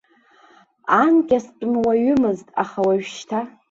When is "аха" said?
2.61-2.79